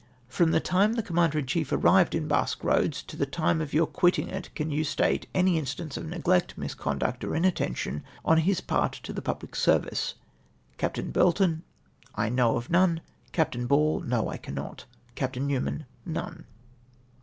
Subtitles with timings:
[0.37, 3.71] —"From the time the Commander in chief arrived in Basque Eoads to the time of
[3.71, 8.61] your quitting it, can 3^ou state any instance of neglect, misconduct, or inattention on his
[8.61, 10.15] part to the public service?"
[10.79, 10.97] Capt.
[11.13, 11.61] Burlton.
[12.15, 13.01] —"I know of none."
[13.31, 13.67] Capt.
[13.67, 13.99] Ball.
[14.07, 15.39] —"No; I cannot."• Capt.
[15.39, 15.85] Newman.
[16.07, 16.45] —"None."